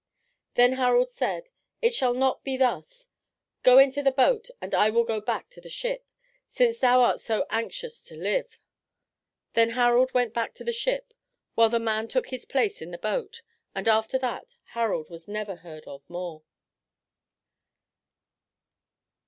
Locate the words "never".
15.27-15.57